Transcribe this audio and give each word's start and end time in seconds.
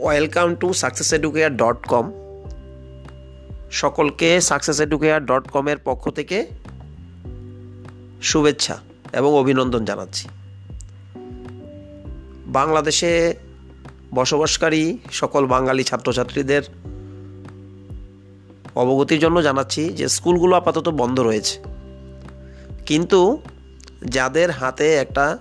Welcome 0.00 0.54
to 0.54 0.72
success 0.72 1.12
educare 1.12 1.56
dot 1.56 1.86
com 1.86 2.12
সকলকে 3.70 4.40
success 4.40 4.80
educare 4.80 5.26
dot 5.26 5.48
কমের 5.48 5.76
পক্ষ 5.84 6.10
থেকে 6.10 6.46
শুভেচ্ছা 8.22 8.78
এবং 9.12 9.34
অভিনন্দন 9.34 9.84
জানাচ্ছি। 9.84 10.28
বাংলাদেশে 12.46 13.34
বসবাসকারী 14.14 14.98
সকল 15.12 15.46
বাঙালি 15.46 15.84
ছাত্রছাত্রীদের 15.84 16.62
অবগতির 18.76 19.18
জন্য 19.18 19.42
জানাচ্ছি 19.42 19.88
যে 19.88 20.08
স্কুলগুলো 20.08 20.56
আপাতত 20.56 20.88
বন্ধ 20.88 21.20
রয়েছে। 21.20 21.62
কিন্তু 22.86 23.42
যাদের 24.04 24.50
হাতে 24.50 24.96
একটা 24.96 25.38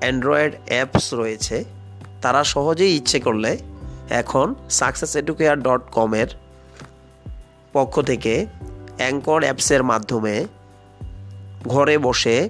অ্যান্ড্রয়েড 0.00 0.52
অ্যাপস 0.66 1.14
রয়েছে 1.14 1.64
তারা 2.22 2.44
সহজেই 2.44 2.96
ইচ্ছে 2.96 3.20
করলে 3.20 3.58
এখন 4.10 4.54
সাকসেস 4.70 5.16
এডুকেয়ার 5.16 5.62
ডট 5.62 5.90
কমের 5.92 6.26
পক্ষ 7.72 8.00
থেকে 8.00 8.46
অ্যাঙ্কর 8.96 9.42
অ্যাপসের 9.42 9.82
মাধ্যমে 9.82 10.46
ঘরে 11.66 11.98
বসে 11.98 12.48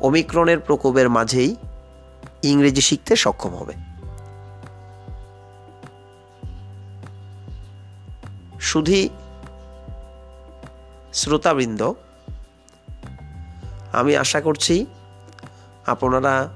অমিক্রণের 0.00 0.60
প্রকোপের 0.60 1.08
মাঝেই 1.08 1.56
ইংরেজি 2.42 2.80
শিখতে 2.80 3.16
সক্ষম 3.16 3.54
হবে। 3.54 3.72
শুধু 8.60 9.08
শ্রোতাবৃন্দ, 11.12 11.92
আমি 13.92 14.16
আশা 14.16 14.40
করছি 14.40 14.86
আপনারা 15.86 16.48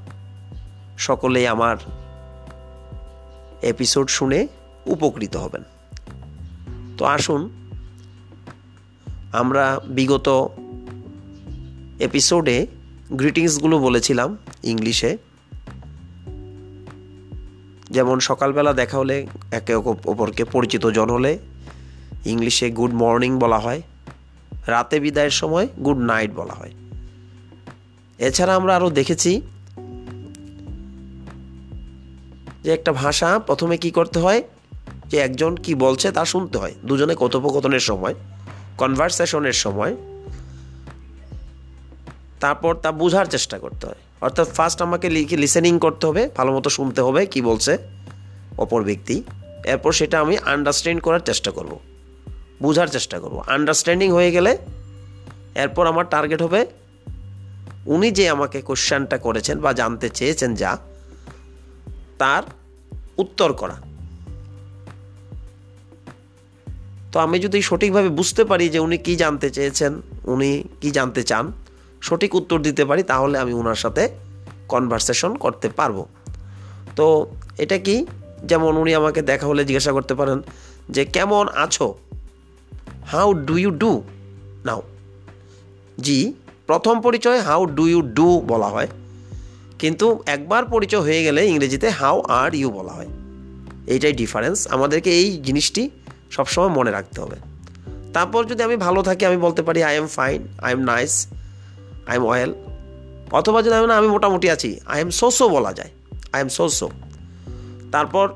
সকলেই 0.99 1.47
আমার 1.47 1.77
এপিসোড 3.63 4.07
শুনে 4.09 4.41
উপকৃত 4.87 5.35
হবেন। 5.37 5.65
তো 6.99 7.03
আসুন, 7.05 7.41
আমরা 9.33 9.65
বিগত 9.89 10.29
এপিসোডে 12.01 12.57
গ্রিটিংসগুলো 13.13 13.77
বলেছিলাম 13.79 14.29
ইংলিশে। 14.63 15.11
যেমন 17.91 18.17
সকালবেলা 18.21 18.73
দেখা 18.73 18.97
হলে 18.99 19.17
একে 19.53 19.75
অপরকে 19.75 20.45
পরিচিত 20.45 20.85
জন 20.87 21.11
হলে 21.11 21.33
ইংলিশে 22.25 22.67
গুড 22.71 22.93
মর্নিং 22.95 23.39
বলা 23.39 23.59
হয়, 23.59 23.81
রাতে 24.67 24.97
বিদায়ের 25.01 25.35
সময় 25.41 25.67
গুড 25.85 25.99
নাইট 25.99 26.31
বলা 26.35 26.55
হয়। 26.55 26.73
এছাড়া 28.19 28.53
আমরা 28.57 28.73
আরও 28.77 28.91
দেখেছি 28.91 29.33
যে 32.69 32.75
একটা 32.75 32.93
ভাষা 32.93 33.39
প্রথমে 33.39 33.77
কি 33.77 33.91
করতে 33.91 34.19
হয়? 34.19 34.43
যে 35.07 35.19
একজন 35.19 35.57
কি 35.57 35.75
বলছে 35.75 36.13
তা 36.13 36.25
শুনতে 36.25 36.59
হয়। 36.59 36.75
দুজনে 36.85 37.15
কথোপকথনের 37.19 37.81
সময় 37.81 38.15
কনভারসেশনের 38.79 39.53
সময়। 39.53 39.97
তারপর 42.41 42.75
তা 42.75 42.93
বোঝার 42.93 43.27
চেষ্টা 43.27 43.59
করতে 43.59 43.87
হয়। 43.87 43.95
অর্থাৎ 44.21 44.49
ফার্স্ট 44.49 44.83
আমাকে 44.83 45.11
লিসেনিং 45.37 45.79
করতে 45.79 46.07
হবে 46.07 46.31
ভালো 46.37 46.53
মতো 46.53 46.71
শুনতে 46.71 47.01
হবে 47.01 47.27
কি 47.27 47.41
বলছে 47.41 47.79
অপর 48.59 48.83
ব্যক্তি। 48.83 49.23
এরপর 49.65 49.93
সেটা 49.93 50.21
আমি 50.21 50.39
আন্ডারস্ট্যান্ড 50.39 51.03
করার 51.03 51.21
চেষ্টা 51.21 51.51
করব। 51.51 51.79
বোঝার 52.63 52.89
চেষ্টা 52.89 53.21
করব। 53.21 53.43
আন্ডারস্ট্যান্ডিং 53.47 54.11
হয়ে 54.11 54.31
গেলে 54.33 54.59
এরপর 55.55 55.87
আমার 55.87 56.09
টার্গেট 56.09 56.43
হবে 56.43 56.67
উনি 57.87 58.11
যে 58.11 58.29
আমাকে 58.29 58.61
কোশ্চেনটা 58.61 59.19
করেছেন 59.19 59.61
বা 59.61 59.73
জানতে 59.73 60.09
চেয়েছেন 60.09 60.55
যা, 60.55 60.77
তার 62.19 62.43
উত্তর 63.19 63.53
করা। 63.53 63.77
তো 67.13 67.19
আমি 67.21 67.39
যদি 67.39 67.63
সঠিকভাবে 67.63 68.09
বুঝতে 68.09 68.45
পারি 68.45 68.69
যে 68.69 68.79
উনি 68.79 68.99
কি 68.99 69.17
জানতে 69.17 69.51
চেয়েছেন, 69.51 70.03
উনি 70.25 70.65
কি 70.81 70.91
জানতে 70.91 71.23
চান, 71.23 71.53
সঠিক 72.01 72.35
উত্তর 72.35 72.59
দিতে 72.59 72.85
পারি, 72.85 73.03
তাহলে 73.03 73.39
আমি 73.39 73.53
ওনার 73.53 73.75
সাথে 73.75 74.09
কনভারসেশন 74.69 75.35
করতে 75.35 75.69
পারব। 75.69 76.07
তো 76.97 77.27
এটা 77.59 77.79
কি? 77.79 78.07
যেমন 78.45 78.77
উনি 78.77 78.95
আমাকে 78.95 79.23
দেখা 79.23 79.47
হলে 79.47 79.65
জিজ্ঞাসা 79.65 79.93
করতে 79.93 80.15
পারেন 80.15 80.43
যে, 80.91 81.05
কেমন 81.05 81.49
আছো? 81.55 81.95
How 83.07 83.35
do 83.35 83.59
you 83.59 83.71
do 83.71 84.03
now 84.65 84.83
জি, 85.99 86.33
প্রথম 86.67 87.01
পরিচয় 87.01 87.41
হাউ 87.41 87.67
ডু 87.67 87.89
ইউ 87.89 88.03
ডু 88.03 88.41
বলা 88.41 88.69
হয়। 88.69 88.89
কিন্তু 89.79 90.23
একবার 90.27 90.65
পরিচয় 90.65 91.01
হয়ে 91.01 91.25
গেলে 91.25 91.47
ইংরেজিতে 91.47 91.91
হাউ 91.91 92.21
আর 92.21 92.55
ইউ 92.55 92.71
বলা 92.71 92.93
হয়। 92.93 93.07
এইটাই 93.87 94.13
ডিফারেন্স। 94.13 94.69
আমাদেরকে 94.69 95.11
এই 95.11 95.37
জিনিসটি 95.37 95.91
সবসময় 96.31 96.69
মনে 96.69 96.91
রাখতে 96.91 97.21
হবে। 97.21 97.37
তারপর 98.13 98.45
যদি 98.45 98.63
আমি 98.63 98.77
ভালো 98.77 99.03
থাকি, 99.03 99.25
আমি 99.25 99.37
বলতে 99.37 99.63
পারি 99.63 99.83
I 99.83 99.97
am 99.97 100.07
fine 100.07 100.49
I 100.63 100.73
am 100.73 100.79
nice 100.79 101.27
I 102.07 102.17
am 102.17 102.25
well 102.25 102.55
অথবা 103.33 103.63
যদি 103.63 103.75
আমি, 103.75 103.87
না, 103.87 103.97
আমি 103.97 104.09
মোটামুটি 104.09 104.51
আছি 104.51 104.81
আই 104.87 105.01
এম 105.01 105.11
সোসো 105.11 105.49
বলা 105.49 105.73
যায়। 105.73 105.91
আই 106.33 106.41
এম 106.41 106.49
সোসো 106.49 106.91
তারপর 107.93 108.33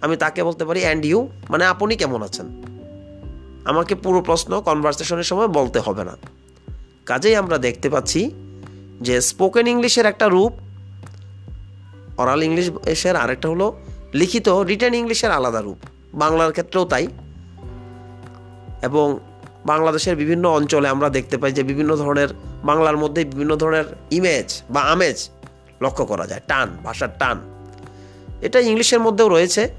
আমি 0.00 0.16
তাকে 0.16 0.42
বলতে 0.42 0.64
পারি 0.64 0.80
অ্যান্ড 0.80 1.04
ইউ 1.04 1.28
মানে 1.50 1.64
আপনি 1.64 1.96
কেমন 1.96 2.22
আছেন? 2.22 2.46
আমাকে 3.64 3.94
পুরো 3.94 4.20
প্রশ্ন 4.20 4.60
কনভারসেশনের 4.60 5.24
সময় 5.24 5.48
বলতে 5.48 5.78
হবে 5.78 6.04
না। 6.04 6.16
কাজেই 7.06 7.36
আমরা 7.36 7.58
দেখতে 7.58 7.90
পাচ্ছি 7.90 8.30
যে 9.00 9.20
স্পোকেন 9.20 9.66
ইংলিশের 9.66 10.06
একটা 10.06 10.28
রূপ 10.28 10.52
অরাল 12.18 12.42
ইংলিশ 12.42 12.70
এসের 12.86 13.16
আরেকটা 13.16 13.48
হলো 13.48 13.78
লিখিত 14.14 14.48
রিটার্ন 14.48 14.94
ইংলিশের 14.94 15.30
আলাদা 15.30 15.60
রূপ। 15.60 15.76
বাংলার 16.14 16.50
ক্ষেত্রেও 16.50 16.84
তাই। 16.84 17.06
এবং 18.82 19.18
বাংলাদেশের 19.66 20.16
বিভিন্ন 20.16 20.48
অঞ্চলে 20.48 20.88
আমরা 20.88 21.08
দেখতে 21.08 21.38
পাই 21.38 21.52
যে 21.52 21.62
বিভিন্ন 21.62 21.96
ধরনের, 21.96 22.28
বাংলার 22.64 22.96
মধ্যে 22.96 23.24
বিভিন্ন 23.24 23.56
ধরনের 23.56 23.84
ইমেজ 24.10 24.62
বা 24.70 24.80
আমেজ 24.80 25.30
লক্ষ্য 25.82 26.04
করা 26.04 26.26
যায়। 26.26 26.40
টান, 26.46 26.76
ভাষার 26.84 27.08
টান। 27.18 27.40
এটা 28.42 28.60
ইংলিশের 28.60 29.00
মধ্যেও 29.00 29.28
রয়েছে। 29.28 29.70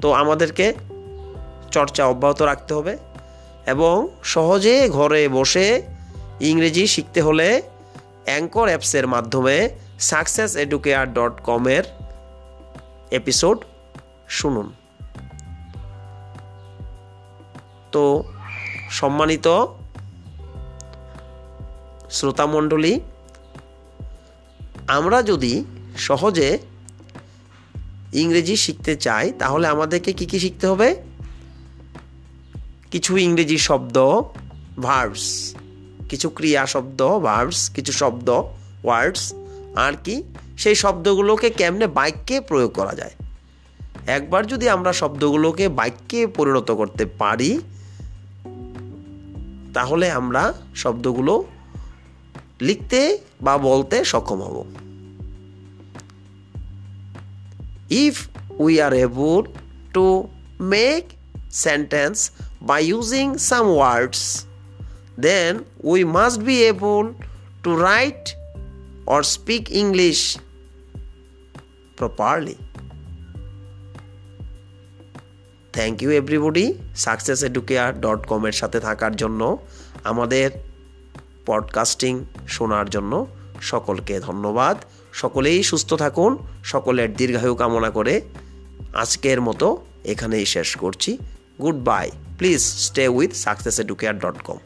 তো 0.00 0.12
আমাদেরকে 0.12 0.74
চর্চা 1.70 2.06
অব্যাহত 2.06 2.42
রাখতে 2.42 2.74
হবে। 2.74 2.96
এবং 3.66 4.08
সহজে 4.24 4.88
ঘরে 4.88 5.28
বসে 5.28 5.82
ইংরেজি 6.40 6.86
শিখতে 6.86 7.22
হলে 7.22 7.62
অ্যাঙ্কর 8.24 8.64
অ্যাপসের 8.64 9.06
মাধ্যমে 9.06 9.68
সাকসেস 9.98 10.56
এডুকেয়ার 10.56 11.12
ডট 11.12 11.40
কমের 11.44 11.84
এপিসোড 13.10 13.64
শুনুন। 14.28 14.72
তো 17.92 18.24
সম্মানিত 18.90 19.66
শ্রোতামণ্ডলী, 22.10 23.00
আমরা 24.86 25.22
যদি 25.22 25.64
সহজে 25.96 26.58
ইংরেজি 28.12 28.56
শিখতে 28.56 28.96
চাই, 28.96 29.32
তাহলে 29.32 29.68
আমাদেরকে 29.68 30.12
কি 30.12 30.26
কি 30.26 30.38
শিখতে 30.38 30.66
হবে? 30.66 31.02
কিছু 32.90 33.16
ইংরেজি 33.16 33.58
শব্দ 33.58 33.96
ভার্বস 34.80 35.54
কিছু 36.08 36.28
ক্রিয়া 36.28 36.66
শব্দ 36.66 37.18
ভার্বস 37.18 37.70
কিছু 37.70 37.92
শব্দ 37.92 38.28
ওয়ার্ডস 38.84 39.34
আর 39.76 39.92
কি? 40.04 40.22
সেই 40.58 40.74
শব্দগুলোকে 40.74 41.50
কেমনে 41.50 41.86
বাক্যে 41.86 42.40
প্রয়োগ 42.40 42.72
করা 42.72 42.94
যায়? 42.94 43.10
একবার 44.06 44.46
যদি 44.46 44.68
আমরা 44.68 44.92
শব্দগুলোকে 44.92 45.68
বাক্যে 45.68 46.26
পরিণত 46.26 46.70
করতে 46.70 47.04
পারি, 47.04 47.58
তাহলে 49.74 50.10
আমরা 50.10 50.52
শব্দগুলো 50.74 51.44
লিখতে 52.60 53.18
বা 53.40 53.58
বলতে 53.58 54.04
সক্ষম 54.04 54.42
হব। 54.42 54.64
If 57.90 58.28
we 58.58 58.80
are 58.80 58.92
able 58.92 59.42
to 59.92 60.28
make 60.60 61.04
sentence 61.50 62.30
by 62.62 62.86
using 62.86 63.38
some 63.38 63.68
words 63.68 64.46
then 65.18 65.54
we 65.84 66.04
must 66.04 66.38
be 66.40 66.56
able 66.72 67.04
to 67.64 67.70
write 67.76 68.26
or 69.06 69.20
speak 69.22 69.64
English 69.68 70.38
properly. 71.98 72.54
Thank 75.72 76.02
you 76.02 76.10
everybody 76.10 76.74
success 76.96 77.42
educare 77.42 78.00
dot 78.00 78.26
কমের 78.26 78.52
সাথে 78.52 78.80
থাকার 78.80 79.16
জন্য, 79.16 79.58
আমাদের 80.04 80.50
পডকাস্টিং 81.46 82.24
শোনার 82.48 82.90
জন্য 82.90 83.26
সকলকে 83.60 84.20
ধন্যবাদ। 84.20 84.76
সকলেই 85.12 85.62
সুস্থ 85.62 85.94
থাকুন, 85.94 86.36
সকলের 86.64 87.16
দীর্ঘায়ু 87.16 87.54
কামনা 87.54 87.90
করে 87.90 88.20
আজকের 88.94 89.40
মতো 89.40 89.84
এখানেই 90.04 90.46
শেষ 90.46 90.76
করছি। 90.76 91.18
Good 91.62 91.74
bye 91.74 92.10
please 92.38 92.60
stay 92.60 93.08
with 93.08 93.32
success 93.34 93.80
educare 93.80 94.18
dot 94.18 94.42
com 94.42 94.56